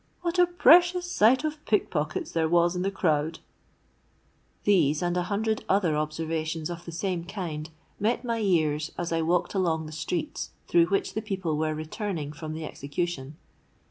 [0.23, 5.95] '—'What a precious sight of pickpockets there was in the crowd!'—These, and a hundred other
[5.95, 10.87] observations of the same kind, met my ears as I walked along the streets through
[10.87, 13.37] which the people were returning from the execution.